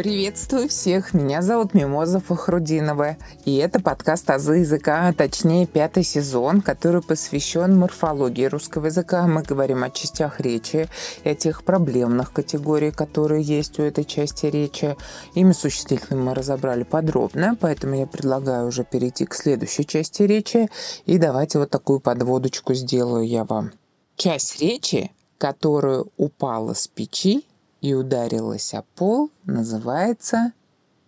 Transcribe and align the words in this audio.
Приветствую 0.00 0.70
всех, 0.70 1.12
меня 1.12 1.42
зовут 1.42 1.74
Мимоза 1.74 2.20
Фахрудинова, 2.20 3.18
и 3.44 3.56
это 3.56 3.82
подкаст 3.82 4.30
«Азы 4.30 4.60
языка», 4.60 5.08
а 5.08 5.12
точнее 5.12 5.66
пятый 5.66 6.04
сезон, 6.04 6.62
который 6.62 7.02
посвящен 7.02 7.78
морфологии 7.78 8.46
русского 8.46 8.86
языка. 8.86 9.26
Мы 9.26 9.42
говорим 9.42 9.84
о 9.84 9.90
частях 9.90 10.40
речи 10.40 10.88
и 11.22 11.28
о 11.28 11.34
тех 11.34 11.64
проблемных 11.64 12.32
категориях, 12.32 12.96
которые 12.96 13.42
есть 13.42 13.78
у 13.78 13.82
этой 13.82 14.04
части 14.04 14.46
речи. 14.46 14.96
Имя 15.34 15.52
существительное 15.52 16.22
мы 16.22 16.34
разобрали 16.34 16.84
подробно, 16.84 17.54
поэтому 17.60 17.94
я 17.94 18.06
предлагаю 18.06 18.68
уже 18.68 18.84
перейти 18.84 19.26
к 19.26 19.34
следующей 19.34 19.86
части 19.86 20.22
речи, 20.22 20.70
и 21.04 21.18
давайте 21.18 21.58
вот 21.58 21.68
такую 21.68 22.00
подводочку 22.00 22.72
сделаю 22.72 23.28
я 23.28 23.44
вам. 23.44 23.72
Часть 24.16 24.62
речи, 24.62 25.10
которая 25.40 26.04
упала 26.18 26.74
с 26.74 26.86
печи 26.86 27.46
и 27.80 27.94
ударилась 27.94 28.74
о 28.74 28.82
пол, 28.94 29.30
называется 29.46 30.52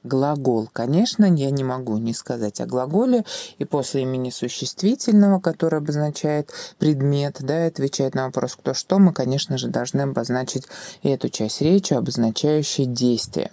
глагол. 0.04 0.68
Конечно, 0.72 1.24
я 1.24 1.50
не 1.50 1.64
могу 1.64 1.96
не 1.98 2.14
сказать 2.14 2.60
о 2.60 2.66
глаголе, 2.66 3.24
и 3.58 3.64
после 3.64 4.02
имени 4.02 4.30
существительного, 4.30 5.40
который 5.40 5.78
обозначает 5.78 6.52
предмет, 6.78 7.38
да, 7.40 7.64
и 7.64 7.68
отвечает 7.68 8.14
на 8.14 8.26
вопрос 8.26 8.56
«кто 8.56 8.74
что», 8.74 8.98
мы, 8.98 9.12
конечно 9.12 9.58
же, 9.58 9.68
должны 9.68 10.02
обозначить 10.02 10.66
эту 11.02 11.28
часть 11.28 11.60
речи, 11.60 11.94
обозначающей 11.94 12.86
действие. 12.86 13.50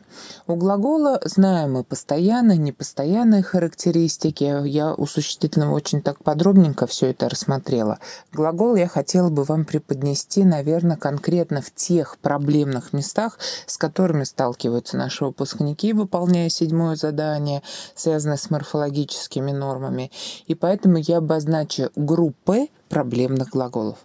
У 0.48 0.56
глагола 0.56 1.22
знаем 1.24 1.74
мы 1.74 1.84
постоянные, 1.84 2.58
непостоянные 2.58 3.44
характеристики. 3.44 4.68
Я 4.68 4.94
у 4.94 5.06
существительного 5.06 5.76
очень 5.76 6.02
так 6.02 6.24
подробненько 6.24 6.88
все 6.88 7.08
это 7.08 7.30
рассмотрела. 7.30 8.00
Глагол 8.34 8.76
я 8.76 8.88
хотела 8.88 9.30
бы 9.30 9.44
вам 9.44 9.66
преподнести, 9.66 10.44
наверное, 10.44 10.98
конкретно 10.98 11.62
в 11.62 11.74
тех 11.74 12.18
проблемных 12.18 12.94
местах, 12.94 13.38
с 13.68 13.78
которыми 13.78 14.24
сталкиваются 14.24 14.98
наши 14.98 15.24
выпускники, 15.24 15.94
выполняя 15.94 16.39
выполняя 16.40 16.50
седьмое 16.50 16.96
задание, 16.96 17.62
связанное 17.96 18.38
с 18.38 18.50
морфологическими 18.50 19.52
нормами. 19.52 20.12
И 20.48 20.56
поэтому 20.56 20.98
я 20.98 21.18
обозначу 21.18 21.90
группы 21.96 22.68
проблемных 22.88 23.50
глаголов. 23.50 23.98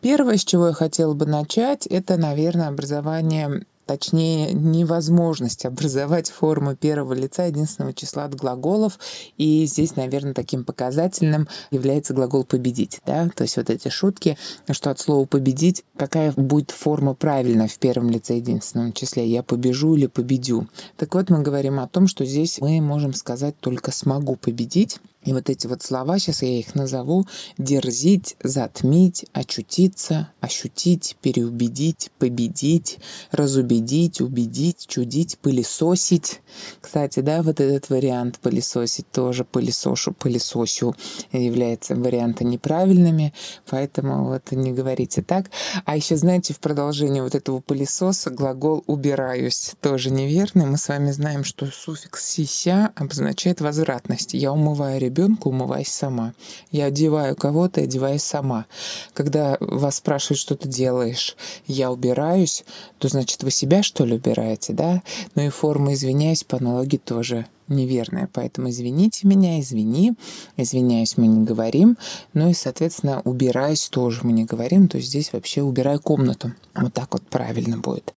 Первое, 0.00 0.36
с 0.36 0.44
чего 0.44 0.68
я 0.68 0.72
хотела 0.72 1.12
бы 1.14 1.26
начать, 1.26 1.86
это, 1.86 2.16
наверное, 2.16 2.68
образование 2.68 3.64
точнее 3.88 4.52
невозможность 4.52 5.64
образовать 5.64 6.30
форму 6.30 6.76
первого 6.76 7.14
лица 7.14 7.46
единственного 7.46 7.94
числа 7.94 8.24
от 8.24 8.34
глаголов. 8.34 8.98
И 9.38 9.64
здесь, 9.64 9.96
наверное, 9.96 10.34
таким 10.34 10.62
показательным 10.62 11.48
является 11.70 12.12
глагол 12.12 12.44
«победить». 12.44 13.00
Да? 13.06 13.30
То 13.34 13.44
есть 13.44 13.56
вот 13.56 13.70
эти 13.70 13.88
шутки, 13.88 14.36
что 14.70 14.90
от 14.90 15.00
слова 15.00 15.24
«победить» 15.24 15.84
какая 15.96 16.32
будет 16.32 16.70
форма 16.70 17.14
правильная 17.14 17.66
в 17.66 17.78
первом 17.78 18.10
лице 18.10 18.36
единственном 18.36 18.92
числе? 18.92 19.26
Я 19.26 19.42
побежу 19.42 19.96
или 19.96 20.06
победю? 20.06 20.68
Так 20.98 21.14
вот, 21.14 21.30
мы 21.30 21.40
говорим 21.40 21.80
о 21.80 21.88
том, 21.88 22.08
что 22.08 22.26
здесь 22.26 22.60
мы 22.60 22.82
можем 22.82 23.14
сказать 23.14 23.58
только 23.58 23.90
«смогу 23.90 24.36
победить», 24.36 25.00
и 25.24 25.32
вот 25.32 25.50
эти 25.50 25.66
вот 25.66 25.82
слова, 25.82 26.18
сейчас 26.18 26.42
я 26.42 26.58
их 26.58 26.74
назову, 26.76 27.26
дерзить, 27.58 28.36
затмить, 28.42 29.26
очутиться, 29.32 30.30
ощутить, 30.40 31.16
переубедить, 31.20 32.10
победить, 32.18 32.98
разубедить, 33.32 34.20
убедить, 34.20 34.86
чудить, 34.86 35.38
пылесосить. 35.38 36.40
Кстати, 36.80 37.20
да, 37.20 37.42
вот 37.42 37.60
этот 37.60 37.90
вариант 37.90 38.38
пылесосить 38.38 39.10
тоже 39.10 39.44
пылесошу, 39.44 40.12
пылесосю 40.12 40.94
является 41.32 41.96
варианты 41.96 42.44
неправильными, 42.44 43.34
поэтому 43.68 44.24
вот 44.26 44.52
не 44.52 44.72
говорите 44.72 45.22
так. 45.22 45.50
А 45.84 45.96
еще, 45.96 46.16
знаете, 46.16 46.54
в 46.54 46.60
продолжении 46.60 47.20
вот 47.20 47.34
этого 47.34 47.60
пылесоса 47.60 48.30
глагол 48.30 48.84
«убираюсь» 48.86 49.72
тоже 49.80 50.10
неверный. 50.10 50.66
Мы 50.66 50.78
с 50.78 50.88
вами 50.88 51.10
знаем, 51.10 51.42
что 51.42 51.66
суффикс 51.66 52.24
«сися» 52.24 52.92
обозначает 52.94 53.60
возвратность. 53.60 54.32
Я 54.32 54.52
умываю 54.52 55.00
ребенка, 55.08 55.48
умываясь 55.48 55.88
сама. 55.88 56.34
Я 56.70 56.86
одеваю 56.86 57.34
кого-то, 57.34 57.80
одеваюсь 57.80 58.22
сама. 58.22 58.66
Когда 59.14 59.56
вас 59.60 59.96
спрашивают, 59.96 60.38
что 60.38 60.54
ты 60.54 60.68
делаешь, 60.68 61.36
я 61.66 61.90
убираюсь, 61.90 62.64
то 62.98 63.08
значит 63.08 63.42
вы 63.42 63.50
себя 63.50 63.82
что 63.82 64.04
ли 64.04 64.14
убираете, 64.14 64.72
да? 64.72 65.02
Ну 65.34 65.42
и 65.42 65.48
форма 65.48 65.94
«извиняюсь» 65.94 66.44
по 66.44 66.58
аналогии 66.58 66.98
тоже 66.98 67.46
неверная. 67.68 68.28
Поэтому 68.32 68.70
извините 68.70 69.26
меня, 69.26 69.60
извини. 69.60 70.14
Извиняюсь, 70.56 71.16
мы 71.16 71.26
не 71.26 71.44
говорим. 71.44 71.96
Ну 72.32 72.50
и, 72.50 72.54
соответственно, 72.54 73.20
убираюсь 73.24 73.88
тоже 73.88 74.20
мы 74.22 74.32
не 74.32 74.44
говорим. 74.44 74.88
То 74.88 74.98
есть 74.98 75.08
здесь 75.08 75.32
вообще 75.32 75.62
убираю 75.62 76.00
комнату. 76.00 76.52
Вот 76.74 76.94
так 76.94 77.12
вот 77.12 77.22
правильно 77.28 77.78
будет. 77.78 78.14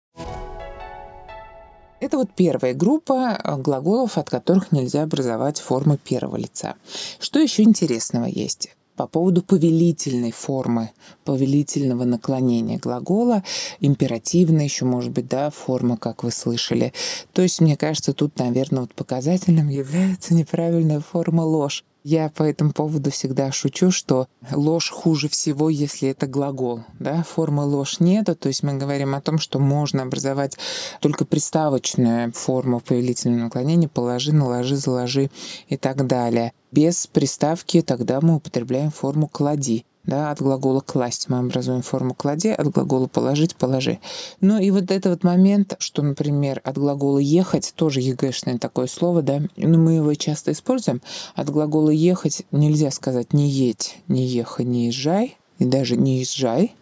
Это 2.00 2.16
вот 2.16 2.30
первая 2.34 2.74
группа 2.74 3.38
э, 3.42 3.56
глаголов, 3.56 4.18
от 4.18 4.30
которых 4.30 4.70
нельзя 4.70 5.02
образовать 5.02 5.60
формы 5.60 5.96
первого 5.96 6.36
лица. 6.36 6.74
Что 7.18 7.40
еще 7.40 7.62
интересного 7.62 8.26
есть? 8.26 8.70
по 8.98 9.06
поводу 9.06 9.42
повелительной 9.42 10.32
формы, 10.32 10.90
повелительного 11.24 12.02
наклонения 12.02 12.78
глагола, 12.78 13.44
императивная 13.78 14.64
еще 14.64 14.86
может 14.86 15.12
быть, 15.12 15.28
да, 15.28 15.50
форма, 15.50 15.96
как 15.96 16.24
вы 16.24 16.32
слышали. 16.32 16.92
То 17.32 17.42
есть, 17.42 17.60
мне 17.60 17.76
кажется, 17.76 18.12
тут, 18.12 18.36
наверное, 18.40 18.80
вот 18.80 18.94
показательным 18.94 19.68
является 19.68 20.34
неправильная 20.34 20.98
форма 20.98 21.42
ложь. 21.42 21.84
Я 22.10 22.30
по 22.30 22.42
этому 22.42 22.72
поводу 22.72 23.10
всегда 23.10 23.52
шучу, 23.52 23.90
что 23.90 24.28
ложь 24.50 24.88
хуже 24.88 25.28
всего, 25.28 25.68
если 25.68 26.08
это 26.08 26.26
глагол. 26.26 26.80
Да? 26.98 27.22
Формы 27.22 27.64
ложь 27.64 28.00
нету, 28.00 28.34
то 28.34 28.48
есть 28.48 28.62
мы 28.62 28.78
говорим 28.78 29.14
о 29.14 29.20
том, 29.20 29.38
что 29.38 29.58
можно 29.58 30.04
образовать 30.04 30.56
только 31.02 31.26
приставочную 31.26 32.32
форму 32.32 32.80
повелительного 32.80 33.42
наклонения, 33.42 33.88
положи, 33.88 34.32
наложи, 34.32 34.76
заложи 34.76 35.30
и 35.68 35.76
так 35.76 36.06
далее. 36.06 36.54
Без 36.72 37.06
приставки 37.06 37.82
тогда 37.82 38.22
мы 38.22 38.36
употребляем 38.36 38.90
форму 38.90 39.28
клади 39.28 39.84
да, 40.08 40.30
от 40.30 40.40
глагола 40.40 40.80
«класть» 40.80 41.28
мы 41.28 41.38
образуем 41.38 41.82
форму 41.82 42.14
«клади», 42.14 42.48
от 42.48 42.68
глагола 42.68 43.08
«положить»— 43.08 43.54
«положи». 43.56 43.98
Ну 44.40 44.58
и 44.58 44.70
вот 44.70 44.90
этот 44.90 45.06
вот 45.12 45.22
момент, 45.22 45.76
что, 45.80 46.02
например, 46.02 46.62
от 46.64 46.78
глагола 46.78 47.18
«ехать» 47.18 47.74
тоже 47.76 48.00
ЕГЭшное 48.00 48.58
такое 48.58 48.86
слово, 48.86 49.20
да, 49.20 49.42
но 49.58 49.78
мы 49.78 49.92
его 49.92 50.14
часто 50.14 50.52
используем. 50.52 51.02
От 51.34 51.50
глагола 51.50 51.90
«ехать» 51.90 52.44
нельзя 52.52 52.90
сказать 52.90 53.34
«не 53.34 53.50
едь», 53.50 53.98
«не 54.08 54.26
ехай», 54.26 54.64
«не 54.64 54.86
езжай», 54.86 55.36
и 55.58 55.64
даже 55.66 55.96
не 55.96 56.20
езжай, 56.20 56.74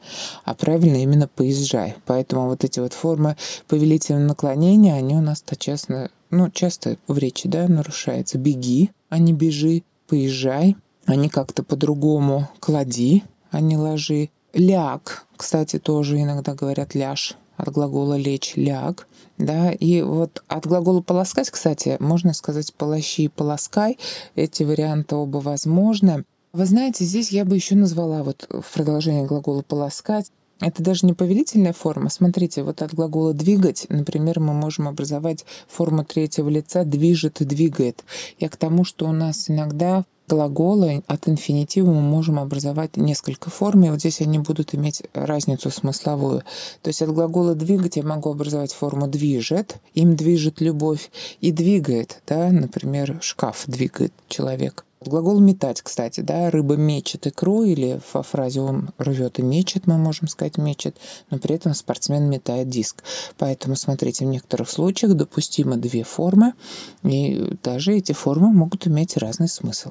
а 0.45 0.55
правильно 0.55 1.03
именно 1.03 1.27
поезжай. 1.27 1.97
Поэтому 2.05 2.47
вот 2.47 2.63
эти 2.63 2.79
вот 2.79 2.93
формы 2.93 3.37
повелительного 3.67 4.29
наклонения, 4.29 4.95
они 4.95 5.17
у 5.17 5.21
нас-то 5.21 5.57
честно, 5.57 6.11
ну, 6.31 6.51
часто 6.51 6.99
в 7.09 7.17
речи, 7.19 7.49
да, 7.49 7.67
нарушаются. 7.69 8.39
Беги, 8.39 8.91
а 9.09 9.19
не 9.19 9.33
бежи, 9.33 9.83
поезжай, 10.07 10.77
они 11.06 11.28
как-то 11.28 11.62
по-другому 11.62 12.49
клади, 12.61 13.25
а 13.50 13.61
не 13.61 13.77
ложи. 13.77 14.31
Ляг, 14.53 15.27
кстати, 15.37 15.78
тоже 15.78 16.21
иногда 16.21 16.55
говорят 16.55 16.94
ляж, 16.94 17.37
от 17.56 17.71
глагола 17.71 18.15
лечь 18.15 18.55
ляг, 18.56 19.06
да, 19.39 19.71
и 19.71 20.03
вот 20.03 20.43
от 20.49 20.66
глагола 20.66 21.03
полоскать, 21.03 21.50
кстати, 21.50 21.97
можно 22.00 22.33
сказать 22.33 22.72
полощи 22.75 23.22
и 23.22 23.28
полоскай, 23.28 23.99
эти 24.34 24.62
варианты 24.62 25.16
оба 25.16 25.39
возможны. 25.39 26.25
Вы 26.53 26.65
знаете, 26.65 27.05
здесь 27.05 27.31
я 27.31 27.45
бы 27.45 27.55
еще 27.55 27.75
назвала 27.75 28.22
вот 28.22 28.49
в 28.49 28.72
продолжение 28.72 29.27
глагола 29.27 29.62
полоскать 29.62 30.31
это 30.61 30.83
даже 30.83 31.06
не 31.06 31.12
повелительная 31.12 31.75
форма. 31.75 32.09
Смотрите, 32.09 32.62
вот 32.62 32.81
от 32.81 32.94
глагола 32.94 33.34
«двигать», 33.34 33.87
например, 33.91 34.41
мы 34.41 34.55
можем 34.55 34.89
образовать 34.89 35.44
форму 35.69 36.05
третьего 36.05 36.49
лица 36.49 36.84
«движет» 36.84 37.43
и 37.43 37.44
«двигает». 37.44 38.05
Я 38.39 38.49
к 38.49 38.56
тому, 38.56 38.84
что 38.84 39.06
у 39.06 39.12
нас 39.12 39.50
иногда 39.50 40.05
глаголы 40.28 41.03
от 41.06 41.28
инфинитива 41.28 41.93
мы 41.93 42.00
можем 42.00 42.39
образовать 42.39 42.97
несколько 42.97 43.50
форм, 43.50 43.84
и 43.84 43.91
вот 43.91 44.00
здесь 44.00 44.22
они 44.22 44.39
будут 44.39 44.75
иметь 44.75 45.03
разницу 45.12 45.71
смысловую. 45.71 46.43
То 46.83 46.89
есть 46.89 47.03
от 47.03 47.10
глагола 47.10 47.54
«двигать» 47.54 47.97
я 47.97 48.03
могу 48.03 48.31
образовать 48.31 48.72
форму 48.72 49.09
«движет», 49.09 49.77
им 49.92 50.16
движет 50.16 50.63
любовь, 50.63 51.10
и 51.42 51.53
«двигает», 51.53 52.22
да, 52.27 52.51
например, 52.51 53.19
шкаф 53.21 53.65
двигает 53.66 54.15
человек. 54.28 54.85
Глагол 55.01 55.41
метать, 55.41 55.83
кстати, 55.83 56.21
да, 56.21 56.51
рыба 56.51 56.77
мечет 56.77 57.27
икру, 57.27 57.65
или 57.65 58.01
во 58.13 58.22
фразе 58.22 58.60
он 58.60 58.91
рвет 58.98 59.39
и 59.39 59.43
мечет, 59.43 59.87
мы 59.87 59.98
можем 59.98 60.27
сказать 60.28 60.57
мечет, 60.57 60.97
но 61.31 61.39
при 61.39 61.54
этом 61.54 61.75
спортсмен 61.75 62.31
метает 62.31 62.69
диск. 62.69 63.03
Поэтому, 63.37 63.77
смотрите, 63.77 64.25
в 64.25 64.28
некоторых 64.28 64.71
случаях 64.71 65.15
допустимо 65.15 65.77
две 65.77 66.03
формы, 66.03 66.54
и 67.03 67.57
даже 67.63 67.95
эти 67.95 68.13
формы 68.13 68.53
могут 68.53 68.87
иметь 68.87 69.16
разный 69.16 69.48
смысл. 69.48 69.91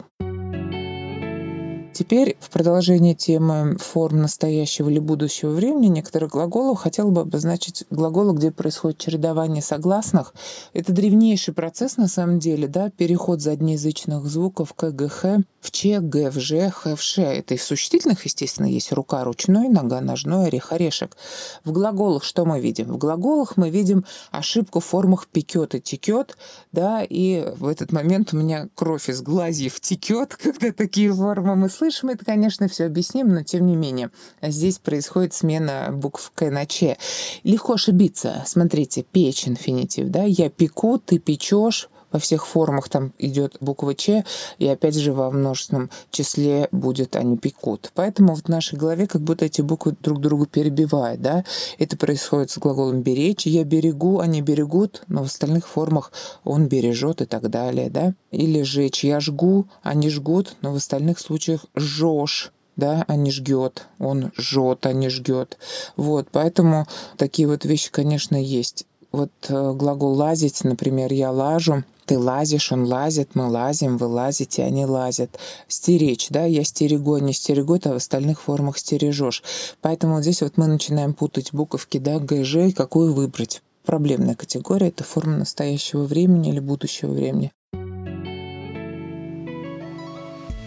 Теперь 1.95 2.35
в 2.41 2.49
продолжение 2.49 3.15
темы 3.15 3.77
форм 3.79 4.23
настоящего 4.23 4.89
или 4.89 4.99
будущего 4.99 5.51
времени 5.51 5.87
некоторых 5.87 6.31
глаголов 6.31 6.79
хотел 6.79 7.09
бы 7.09 7.21
обозначить 7.21 7.85
глаголы, 7.89 8.35
где 8.35 8.51
происходит 8.51 8.97
чередование 8.97 9.61
согласных. 9.61 10.33
Это 10.73 10.91
древнейший 10.91 11.53
процесс 11.53 11.95
на 11.95 12.09
самом 12.09 12.39
деле, 12.39 12.67
да, 12.67 12.89
переход 12.89 13.41
заднеязычных 13.41 14.25
звуков 14.25 14.73
к 14.73 14.91
ГХ 14.91 15.45
в 15.65 15.71
че, 15.71 15.99
г, 15.99 16.29
в 16.29 16.39
же, 16.39 16.69
х, 16.69 16.95
в 16.95 17.01
ше. 17.01 17.21
Это 17.21 17.55
и 17.55 17.57
в 17.57 17.63
существительных, 17.63 18.23
естественно, 18.25 18.67
есть 18.67 18.91
рука, 18.91 19.23
ручной, 19.23 19.67
нога, 19.67 19.99
ножной, 20.01 20.47
орех, 20.47 20.71
орешек. 20.71 21.17
В 21.63 21.71
глаголах 21.71 22.23
что 22.23 22.45
мы 22.45 22.59
видим? 22.59 22.87
В 22.87 22.97
глаголах 22.97 23.57
мы 23.57 23.69
видим 23.69 24.05
ошибку 24.31 24.79
в 24.79 24.85
формах 24.85 25.27
пекет 25.27 25.75
и 25.75 25.81
текет, 25.81 26.37
да, 26.71 27.03
и 27.03 27.53
в 27.57 27.67
этот 27.67 27.91
момент 27.91 28.33
у 28.33 28.37
меня 28.37 28.69
кровь 28.75 29.09
из 29.09 29.21
глазьев 29.21 29.79
текет, 29.79 30.35
когда 30.41 30.71
такие 30.71 31.11
формы 31.11 31.55
мы 31.55 31.69
слышим. 31.69 32.09
Это, 32.09 32.23
конечно, 32.23 32.67
все 32.67 32.85
объясним, 32.85 33.33
но 33.33 33.43
тем 33.43 33.65
не 33.65 33.75
менее. 33.75 34.11
Здесь 34.41 34.77
происходит 34.77 35.33
смена 35.33 35.89
букв 35.91 36.31
К 36.35 36.49
на 36.51 36.65
Ч. 36.65 36.97
Легко 37.43 37.73
ошибиться. 37.73 38.43
Смотрите, 38.45 39.03
печь 39.03 39.47
инфинитив, 39.47 40.09
да, 40.09 40.23
я 40.23 40.49
пеку, 40.49 40.99
ты 40.99 41.17
печешь, 41.17 41.89
во 42.15 42.19
всех 42.19 42.47
формах 42.47 42.87
там 42.87 43.11
идет 43.19 43.57
буква 43.59 43.93
Ч, 43.93 44.23
и 44.57 44.65
опять 44.69 44.95
же 44.95 45.11
во 45.11 45.29
множественном 45.31 45.89
числе 46.11 46.69
будет 46.71 47.17
они 47.17 47.37
пекут. 47.37 47.91
Поэтому 47.93 48.35
в 48.35 48.47
нашей 48.47 48.79
голове 48.79 49.05
как 49.05 49.21
будто 49.21 49.43
эти 49.43 49.61
буквы 49.61 49.97
друг 49.99 50.21
другу 50.21 50.45
перебивают, 50.45 51.21
да. 51.21 51.43
Это 51.77 51.97
происходит 51.97 52.51
с 52.51 52.57
глаголом 52.57 53.01
беречь, 53.01 53.45
я 53.45 53.65
берегу, 53.65 54.19
они 54.19 54.41
берегут, 54.41 55.03
но 55.09 55.23
в 55.23 55.25
остальных 55.25 55.67
формах 55.67 56.13
он 56.45 56.67
бережет 56.69 57.21
и 57.21 57.25
так 57.25 57.49
далее, 57.49 57.89
да. 57.89 58.13
Или 58.31 58.61
жечь, 58.61 59.03
я 59.03 59.19
жгу, 59.19 59.65
они 59.83 60.09
жгут, 60.09 60.55
но 60.61 60.71
в 60.71 60.77
остальных 60.77 61.19
случаях 61.19 61.65
жжешь 61.75 62.53
да, 62.77 63.03
а 63.07 63.15
не 63.15 63.31
жгет. 63.31 63.87
Он 63.99 64.31
жжет, 64.37 64.85
а 64.85 64.93
не 64.93 65.09
жгет. 65.09 65.57
Вот, 65.95 66.27
поэтому 66.31 66.87
такие 67.17 67.47
вот 67.47 67.63
вещи, 67.65 67.89
конечно, 67.89 68.35
есть. 68.35 68.85
Вот 69.15 69.31
э, 69.47 69.73
глагол 69.73 70.13
лазить, 70.13 70.65
например, 70.65 71.13
я 71.13 71.31
лажу, 71.31 71.85
ты 72.05 72.17
лазишь, 72.19 72.71
он 72.71 72.85
лазит, 72.85 73.35
мы 73.35 73.49
лазим, 73.49 73.97
вы 73.97 74.07
лазите, 74.07 74.63
они 74.63 74.85
лазят. 74.85 75.39
Стеречь, 75.67 76.27
да, 76.29 76.45
я 76.45 76.63
стерегу, 76.63 77.17
не 77.17 77.33
стерегу, 77.33 77.79
а 77.83 77.89
в 77.89 77.95
остальных 77.95 78.41
формах 78.41 78.77
стережешь. 78.77 79.43
Поэтому 79.81 80.15
вот 80.15 80.21
здесь 80.21 80.41
вот 80.41 80.57
мы 80.57 80.67
начинаем 80.67 81.13
путать 81.13 81.51
буковки, 81.53 81.97
да, 81.97 82.19
ГЖ, 82.19 82.73
какую 82.75 83.13
выбрать. 83.13 83.61
Проблемная 83.85 84.35
категория– 84.35 84.87
это 84.89 85.03
форма 85.03 85.37
настоящего 85.37 86.03
времени 86.03 86.49
или 86.49 86.59
будущего 86.59 87.11
времени. 87.11 87.51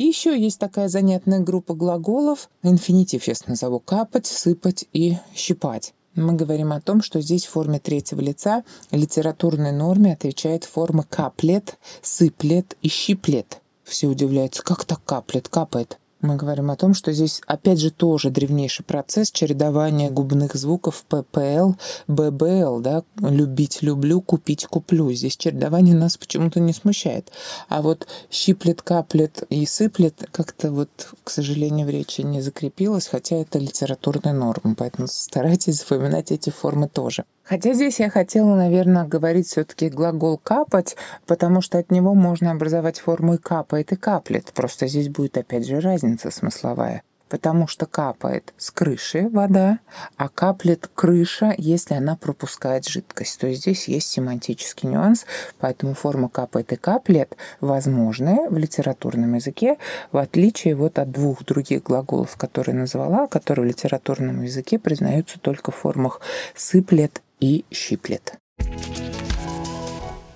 И 0.00 0.04
еще 0.04 0.34
есть 0.34 0.58
такая 0.58 0.88
занятная 0.88 1.40
группа 1.40 1.74
глаголов, 1.74 2.48
инфинитив 2.62 3.28
я 3.28 3.34
назову, 3.46 3.80
капать, 3.80 4.24
сыпать 4.24 4.86
и 4.94 5.18
щипать. 5.34 5.92
Мы 6.14 6.32
говорим 6.32 6.72
о 6.72 6.80
том, 6.80 7.02
что 7.02 7.20
здесь 7.20 7.44
в 7.44 7.50
форме 7.50 7.80
третьего 7.80 8.22
лица 8.22 8.64
литературной 8.90 9.72
норме 9.72 10.14
отвечает 10.14 10.64
форма 10.64 11.02
каплет, 11.02 11.76
сыплет 12.00 12.78
и 12.80 12.88
щиплет. 12.88 13.60
Все 13.84 14.06
удивляются, 14.06 14.62
как 14.62 14.86
так 14.86 15.04
каплет, 15.04 15.50
капает. 15.50 15.98
Мы 16.22 16.36
говорим 16.36 16.70
о 16.70 16.76
том, 16.76 16.92
что 16.92 17.12
здесь 17.12 17.40
опять 17.46 17.80
же 17.80 17.90
тоже 17.90 18.28
древнейший 18.28 18.84
процесс 18.84 19.30
чередования 19.30 20.10
губных 20.10 20.54
звуков 20.54 21.04
ППЛ, 21.08 21.72
ББЛ, 22.08 22.80
да, 22.80 23.04
любить 23.16 23.78
люблю, 23.80 24.20
купить 24.20 24.66
куплю. 24.66 25.10
Здесь 25.12 25.38
чередование 25.38 25.94
нас 25.94 26.18
почему-то 26.18 26.60
не 26.60 26.74
смущает. 26.74 27.32
А 27.70 27.80
вот 27.80 28.06
щиплет, 28.30 28.82
каплет 28.82 29.44
и 29.48 29.64
сыплет 29.64 30.28
как-то 30.30 30.70
вот, 30.70 30.90
к 31.24 31.30
сожалению, 31.30 31.86
в 31.86 31.90
речи 31.90 32.20
не 32.20 32.42
закрепилось, 32.42 33.06
хотя 33.06 33.36
это 33.36 33.58
литературная 33.58 34.34
норма, 34.34 34.74
поэтому 34.76 35.08
старайтесь 35.08 35.78
запоминать 35.78 36.32
эти 36.32 36.50
формы 36.50 36.88
тоже. 36.88 37.24
Хотя 37.50 37.72
здесь 37.72 37.98
я 37.98 38.10
хотела, 38.10 38.54
наверное, 38.54 39.08
говорить 39.08 39.48
все-таки 39.48 39.88
глагол 39.88 40.38
капать, 40.38 40.96
потому 41.26 41.60
что 41.60 41.78
от 41.78 41.90
него 41.90 42.14
можно 42.14 42.52
образовать 42.52 43.00
форму 43.00 43.34
и 43.34 43.38
капает, 43.38 43.90
и 43.90 43.96
каплет. 43.96 44.52
Просто 44.54 44.86
здесь 44.86 45.08
будет 45.08 45.36
опять 45.36 45.66
же 45.66 45.80
разница 45.80 46.30
смысловая. 46.30 47.02
Потому 47.28 47.66
что 47.66 47.86
капает 47.86 48.54
с 48.56 48.70
крыши 48.70 49.28
вода, 49.28 49.80
а 50.16 50.28
каплет 50.28 50.88
крыша, 50.94 51.52
если 51.58 51.94
она 51.94 52.14
пропускает 52.14 52.86
жидкость. 52.86 53.40
То 53.40 53.48
есть 53.48 53.62
здесь 53.62 53.88
есть 53.88 54.06
семантический 54.06 54.88
нюанс, 54.88 55.26
поэтому 55.58 55.94
форма 55.94 56.28
капает 56.28 56.72
и 56.72 56.76
каплет 56.76 57.36
возможны 57.60 58.48
в 58.48 58.56
литературном 58.56 59.34
языке, 59.34 59.76
в 60.12 60.18
отличие 60.18 60.76
вот 60.76 61.00
от 61.00 61.10
двух 61.10 61.44
других 61.44 61.82
глаголов, 61.82 62.36
которые 62.36 62.76
назвала, 62.76 63.26
которые 63.26 63.64
в 63.64 63.68
литературном 63.68 64.42
языке 64.42 64.78
признаются 64.78 65.40
только 65.40 65.72
в 65.72 65.76
формах 65.76 66.20
сыплет 66.54 67.22
и 67.40 67.64
щиплет. 67.70 68.38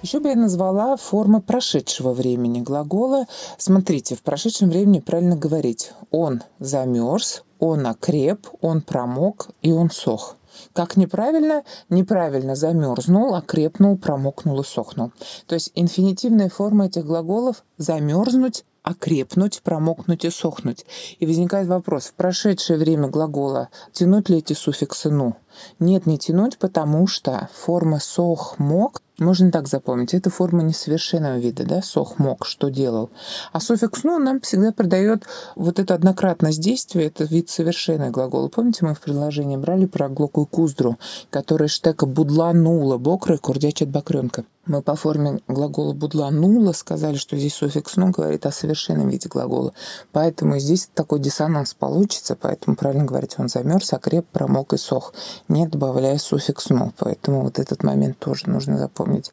Еще 0.03 0.21
бы 0.21 0.29
я 0.29 0.37
назвала 0.37 0.97
формы 0.99 1.41
прошедшего 1.41 2.12
времени 2.12 2.61
глагола. 2.61 3.25
Смотрите, 3.56 4.15
в 4.15 4.23
прошедшем 4.23 4.69
времени 4.69 5.01
правильно 5.01 5.35
говорить 5.35 5.93
«он 6.11 6.43
замерз», 6.59 7.43
«он 7.59 7.87
окреп», 7.87 8.47
«он 8.61 8.83
промок» 8.83 9.49
и 9.62 9.73
«он 9.73 9.91
сох». 9.91 10.37
Как 10.73 10.97
неправильно? 10.97 11.65
Неправильно 11.89 12.55
замерзнул, 12.55 13.35
окрепнул, 13.35 13.97
промокнул 13.97 14.61
и 14.61 14.65
сохнул. 14.65 15.12
То 15.47 15.55
есть 15.55 15.73
инфинитивная 15.75 16.49
форма 16.49 16.87
этих 16.87 17.06
глаголов 17.06 17.65
замерзнуть, 17.79 18.65
окрепнуть, 18.85 19.63
промокнуть 19.65 20.25
и 20.25 20.31
сохнуть. 20.31 20.85
И 21.19 21.27
возникает 21.27 21.67
вопрос, 21.67 22.05
в 22.05 22.15
прошедшее 22.15 22.79
время 22.79 23.09
глагола 23.09 23.71
тянуть 23.93 24.29
ли 24.29 24.39
эти 24.39 24.53
суффиксы 24.53 25.11
«ну»? 25.11 25.37
Нет, 25.79 26.07
не 26.07 26.19
тянуть, 26.19 26.59
потому 26.59 27.07
что 27.07 27.49
форма 27.55 27.99
«сох», 27.99 28.59
«мок» 28.59 29.01
можно 29.19 29.51
так 29.51 29.69
запомнить. 29.69 30.13
Это 30.13 30.29
форма 30.29 30.63
несовершенного 30.63 31.39
вида, 31.39 31.65
да, 31.65 31.81
«сох», 31.81 32.19
«мок», 32.19 32.45
что 32.45 32.69
делал. 32.69 33.09
А 33.53 33.61
суффикс 33.61 34.05
«ну» 34.05 34.19
нам 34.19 34.41
всегда 34.41 34.71
придает 34.71 35.25
вот 35.57 35.79
эту 35.79 35.95
однократность 35.95 36.61
действия, 36.61 37.07
это 37.07 37.25
вид 37.25 37.49
совершенный 37.49 38.11
глагола. 38.11 38.49
Помните, 38.49 38.85
мы 38.85 38.95
в 38.95 39.01
предложении 39.01 39.57
брали 39.57 39.87
про 39.87 40.11
глоку 40.11 40.45
куздру, 40.45 40.99
которая 41.31 41.69
штека 41.69 42.05
будланула 42.05 42.99
бокры 42.99 43.39
курдячит 43.39 43.89
бакренка. 43.89 44.45
Мы 44.67 44.81
по 44.81 44.97
форме 44.97 45.41
глагола 45.47 45.93
будланула 45.93 46.73
сказали, 46.73 47.17
что 47.17 47.37
здесь 47.37 47.55
суффикс 47.55 47.97
«ну» 47.97 48.11
говорит 48.11 48.47
о 48.47 48.51
совершенном 48.51 49.11
виде 49.11 49.29
глагола. 49.29 49.75
Поэтому 50.13 50.59
здесь 50.59 50.89
такой 50.94 51.21
диссонанс 51.21 51.75
получится, 51.75 52.35
поэтому 52.35 52.75
правильно 52.75 53.05
говорить, 53.05 53.35
он 53.39 53.49
замерз, 53.49 53.93
окреп, 53.93 54.27
промок 54.27 54.73
и 54.73 54.79
сох, 54.79 55.13
не 55.49 55.67
добавляя 55.67 56.17
суффикс 56.17 56.71
«ну». 56.71 56.93
Поэтому 56.99 57.43
вот 57.43 57.59
этот 57.59 57.83
момент 57.83 58.19
тоже 58.19 58.49
нужно 58.49 58.79
запомнить. 58.79 59.33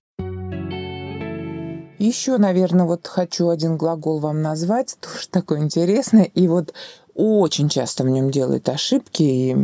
Еще, 1.97 2.37
наверное, 2.37 2.85
вот 2.85 3.07
хочу 3.07 3.47
один 3.49 3.77
глагол 3.77 4.19
вам 4.19 4.41
назвать, 4.41 4.97
тоже 4.99 5.29
такой 5.29 5.59
интересный, 5.59 6.25
и 6.25 6.47
вот 6.47 6.73
очень 7.13 7.69
часто 7.69 8.03
в 8.03 8.09
нем 8.09 8.31
делают 8.31 8.67
ошибки, 8.67 9.23
и 9.23 9.57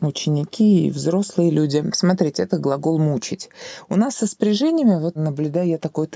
ученики 0.00 0.86
и 0.86 0.90
взрослые 0.90 1.50
люди. 1.50 1.84
Смотрите, 1.94 2.42
это 2.42 2.58
глагол 2.58 2.98
«мучить». 2.98 3.48
У 3.88 3.96
нас 3.96 4.16
со 4.16 4.26
спряжениями, 4.26 5.00
вот 5.00 5.16
наблюдаю 5.16 5.68
я 5.68 5.78
такую. 5.78 6.08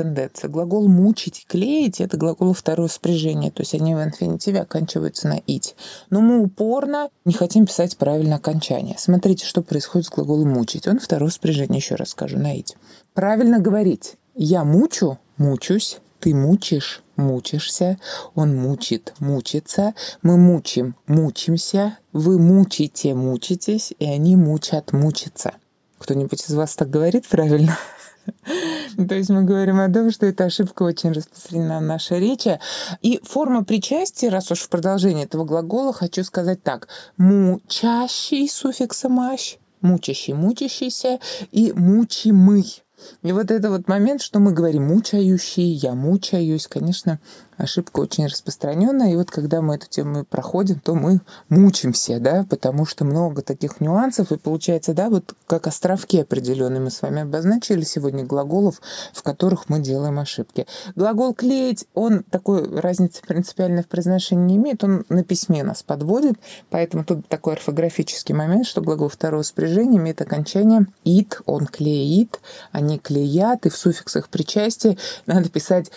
Глагол 0.44 0.88
«мучить», 0.88 1.44
«клеить»— 1.48 2.00
это 2.00 2.16
глагол 2.16 2.54
второе 2.54 2.88
спряжение, 2.88 3.50
то 3.50 3.62
есть 3.62 3.74
они 3.74 3.94
в 3.94 4.02
инфинитиве 4.02 4.60
оканчиваются 4.60 5.28
на 5.28 5.40
«ить». 5.46 5.74
Но 6.10 6.20
мы 6.20 6.42
упорно 6.42 7.08
не 7.24 7.34
хотим 7.34 7.66
писать 7.66 7.96
правильно 7.96 8.36
окончание. 8.36 8.96
Смотрите, 8.98 9.44
что 9.44 9.62
происходит 9.62 10.06
с 10.06 10.10
глаголом 10.10 10.50
«мучить». 10.50 10.88
Он 10.88 10.98
второе 10.98 11.30
спряжение, 11.30 11.78
еще 11.78 11.96
раз 11.96 12.10
скажу, 12.10 12.38
на 12.38 12.56
«ить». 12.56 12.76
Правильно 13.14 13.58
говорить 13.58 14.14
«я 14.34 14.64
мучу», 14.64 15.18
«мучусь», 15.36 16.00
«ты 16.22 16.34
мучишь», 16.34 17.02
мучишься, 17.16 17.98
он 18.36 18.56
мучит, 18.56 19.12
мучится, 19.18 19.94
мы 20.22 20.36
мучим, 20.36 20.94
мучимся, 21.06 21.98
вы 22.12 22.38
мучите, 22.38 23.14
мучитесь, 23.14 23.92
и 23.98 24.04
они 24.04 24.36
мучат, 24.36 24.92
мучиться. 24.92 25.54
Кто-нибудь 25.98 26.44
из 26.48 26.54
вас 26.54 26.76
так 26.76 26.90
говорит 26.90 27.26
правильно? 27.26 27.76
То 29.08 29.14
есть 29.16 29.30
мы 29.30 29.42
говорим 29.42 29.80
о 29.80 29.92
том, 29.92 30.12
что 30.12 30.26
эта 30.26 30.44
ошибка 30.44 30.84
очень 30.84 31.10
распространена 31.10 31.78
в 31.78 31.82
нашей 31.82 32.20
речи. 32.20 32.60
И 33.00 33.20
форма 33.24 33.64
причастия, 33.64 34.28
раз 34.28 34.52
уж 34.52 34.60
в 34.60 34.68
продолжении 34.68 35.24
этого 35.24 35.44
глагола, 35.44 35.92
хочу 35.92 36.22
сказать 36.22 36.62
так. 36.62 36.86
Мучащий 37.16 38.48
суффиксом 38.48 39.18
«ащ», 39.18 39.56
мучащий, 39.80 40.34
мучащийся 40.34 41.18
и 41.50 41.72
мучимый. 41.72 42.82
И 43.22 43.32
вот 43.32 43.50
это 43.50 43.70
вот 43.70 43.88
момент, 43.88 44.22
что 44.22 44.38
мы 44.38 44.52
говорим 44.52 44.86
«мучающий», 44.86 45.72
«я 45.72 45.94
мучаюсь», 45.94 46.66
конечно, 46.66 47.20
ошибка 47.62 48.00
очень 48.00 48.26
распространенная. 48.26 49.12
И 49.12 49.16
вот 49.16 49.30
когда 49.30 49.60
мы 49.62 49.76
эту 49.76 49.88
тему 49.88 50.24
проходим, 50.24 50.80
то 50.80 50.94
мы 50.94 51.20
мучимся, 51.48 52.18
да, 52.20 52.44
потому 52.48 52.86
что 52.86 53.04
много 53.04 53.42
таких 53.42 53.80
нюансов, 53.80 54.32
и 54.32 54.36
получается, 54.36 54.94
да, 54.94 55.08
вот 55.08 55.34
как 55.46 55.66
островки 55.66 56.20
определенные 56.20 56.80
мы 56.80 56.90
с 56.90 57.02
вами 57.02 57.22
обозначили 57.22 57.82
сегодня 57.82 58.24
глаголов, 58.24 58.80
в 59.12 59.22
которых 59.22 59.68
мы 59.68 59.80
делаем 59.80 60.18
ошибки. 60.18 60.66
Глагол 60.96 61.34
«клеить», 61.34 61.86
он 61.94 62.22
такой 62.24 62.80
разницы 62.80 63.22
принципиально 63.26 63.82
в 63.82 63.86
произношении 63.86 64.44
не 64.44 64.56
имеет, 64.56 64.84
он 64.84 65.04
на 65.08 65.24
письме 65.24 65.62
нас 65.62 65.82
подводит, 65.82 66.34
поэтому 66.70 67.04
тут 67.04 67.28
такой 67.28 67.54
орфографический 67.54 68.34
момент, 68.34 68.66
что 68.66 68.80
глагол 68.80 69.08
второго 69.08 69.42
спряжения 69.42 69.98
имеет 69.98 70.20
окончание 70.20 70.86
«ит», 71.04 71.40
он 71.46 71.66
клеит, 71.66 72.40
они 72.72 72.98
клеят, 72.98 73.66
и 73.66 73.70
в 73.70 73.76
суффиксах 73.76 74.28
причастия 74.28 74.96
надо 75.26 75.48
писать 75.48 75.90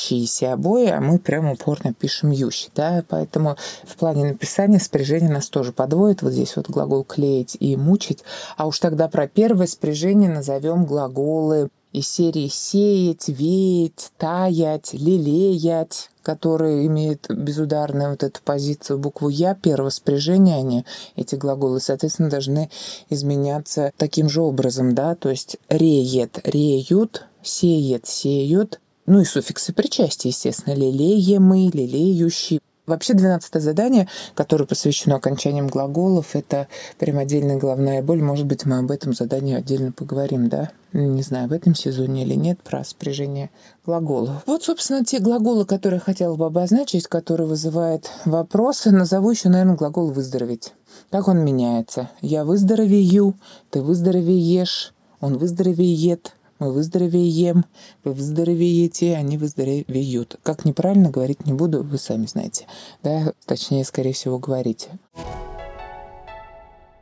самоклеящиеся 0.00 0.52
обои, 0.52 0.86
а 0.86 1.00
мы 1.00 1.18
прямо 1.18 1.52
упорно 1.52 1.92
пишем 1.92 2.30
«ющий», 2.30 2.70
да, 2.74 3.04
поэтому 3.08 3.56
в 3.84 3.96
плане 3.96 4.24
написания 4.24 4.80
спряжение 4.80 5.30
нас 5.30 5.48
тоже 5.48 5.72
подводит, 5.72 6.22
вот 6.22 6.32
здесь 6.32 6.56
вот 6.56 6.68
глагол 6.68 7.04
«клеить» 7.04 7.56
и 7.60 7.76
«мучить», 7.76 8.24
а 8.56 8.66
уж 8.66 8.78
тогда 8.78 9.08
про 9.08 9.28
первое 9.28 9.66
спряжение 9.66 10.30
назовем 10.30 10.84
глаголы 10.84 11.68
из 11.92 12.08
серии 12.08 12.48
«сеять», 12.48 13.28
«веять», 13.28 14.12
«таять», 14.16 14.92
«лелеять», 14.92 16.10
которые 16.22 16.86
имеют 16.86 17.28
безударную 17.28 18.10
вот 18.10 18.22
эту 18.22 18.40
позицию 18.44 18.98
букву 18.98 19.28
«я», 19.28 19.54
первого 19.54 19.90
спряжения 19.90 20.56
они, 20.56 20.84
эти 21.16 21.34
глаголы, 21.34 21.80
соответственно, 21.80 22.30
должны 22.30 22.70
изменяться 23.08 23.92
таким 23.96 24.28
же 24.28 24.42
образом, 24.42 24.94
да, 24.94 25.14
то 25.14 25.30
есть 25.30 25.56
«реет», 25.68 26.38
«реют», 26.44 27.26
«сеет», 27.42 28.06
«сеют», 28.06 28.80
ну 29.10 29.20
и 29.20 29.24
суффиксы 29.24 29.72
причастия, 29.72 30.28
естественно, 30.28 30.72
лелеемый, 30.72 31.68
лелеющий. 31.68 32.60
Вообще, 32.86 33.12
двенадцатое 33.14 33.60
задание, 33.60 34.08
которое 34.34 34.66
посвящено 34.66 35.16
окончаниям 35.16 35.66
глаголов, 35.66 36.36
это 36.36 36.68
прям 36.98 37.18
отдельная 37.18 37.56
головная 37.56 38.02
боль. 38.02 38.22
Может 38.22 38.46
быть, 38.46 38.64
мы 38.66 38.78
об 38.78 38.90
этом 38.90 39.12
задании 39.12 39.56
отдельно 39.56 39.90
поговорим, 39.90 40.48
да? 40.48 40.70
Не 40.92 41.22
знаю, 41.22 41.48
в 41.48 41.52
этом 41.52 41.74
сезоне 41.74 42.22
или 42.22 42.34
нет, 42.34 42.60
про 42.62 42.84
спряжение 42.84 43.50
глаголов. 43.84 44.44
Вот, 44.46 44.62
собственно, 44.62 45.04
те 45.04 45.18
глаголы, 45.18 45.64
которые 45.64 45.98
я 45.98 46.04
хотела 46.04 46.36
бы 46.36 46.46
обозначить, 46.46 47.08
которые 47.08 47.48
вызывают 47.48 48.08
вопросы. 48.24 48.92
Назову 48.92 49.32
еще, 49.32 49.48
наверное, 49.48 49.76
глагол 49.76 50.12
«выздороветь». 50.12 50.72
Как 51.10 51.26
он 51.26 51.44
меняется? 51.44 52.10
Я 52.20 52.44
выздоровею, 52.44 53.34
ты 53.70 53.82
выздоровеешь, 53.82 54.94
он 55.20 55.36
выздоровеет, 55.36 56.32
мы 56.60 56.72
выздоровеем, 56.72 57.64
вы 58.04 58.12
выздоровеете, 58.12 59.16
они 59.16 59.36
выздоровеют. 59.36 60.38
Как 60.42 60.64
неправильно 60.64 61.10
говорить 61.10 61.46
не 61.46 61.52
буду, 61.52 61.82
вы 61.82 61.98
сами 61.98 62.26
знаете. 62.26 62.66
Да, 63.02 63.32
точнее, 63.46 63.84
скорее 63.84 64.12
всего, 64.12 64.38
говорите. 64.38 64.90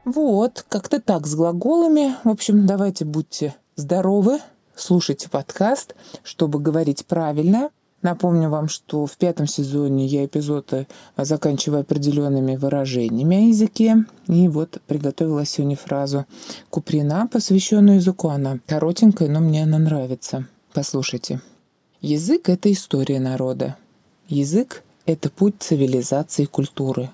Вот, 0.04 0.64
как-то 0.68 1.00
так 1.02 1.26
с 1.26 1.34
глаголами. 1.34 2.14
В 2.24 2.30
общем, 2.30 2.66
давайте 2.66 3.04
будьте 3.04 3.54
здоровы, 3.76 4.38
слушайте 4.74 5.28
подкаст, 5.28 5.94
чтобы 6.22 6.60
говорить 6.60 7.04
правильно. 7.04 7.70
Напомню 8.00 8.48
вам, 8.48 8.68
что 8.68 9.06
в 9.06 9.16
пятом 9.16 9.48
сезоне 9.48 10.06
я 10.06 10.24
эпизоды 10.24 10.86
заканчиваю 11.16 11.80
определенными 11.80 12.54
выражениями 12.54 13.36
о 13.36 13.48
языке. 13.48 14.04
И 14.28 14.46
вот 14.46 14.80
приготовила 14.86 15.44
сегодня 15.44 15.76
фразу 15.76 16.24
Куприна, 16.70 17.28
посвященную 17.30 17.96
языку. 17.96 18.28
Она 18.28 18.60
коротенькая, 18.66 19.28
но 19.28 19.40
мне 19.40 19.64
она 19.64 19.78
нравится. 19.78 20.46
Послушайте. 20.72 21.40
Язык— 22.00 22.48
это 22.50 22.70
история 22.70 23.18
народа. 23.18 23.76
Язык— 24.28 24.84
это 25.06 25.28
путь 25.28 25.56
цивилизации 25.58 26.44
и 26.44 26.46
культуры. 26.46 27.10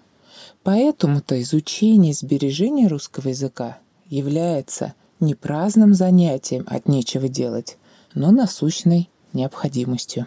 Поэтому-то 0.63 1.41
изучение 1.41 2.11
и 2.11 2.15
сбережение 2.15 2.89
русского 2.89 3.29
языка 3.29 3.79
является 4.07 4.93
не 5.21 5.35
праздным 5.35 5.95
занятием 5.95 6.65
от 6.67 6.89
нечего 6.89 7.29
делать, 7.29 7.79
но 8.15 8.31
насущной 8.31 9.09
необходимостью. 9.33 10.27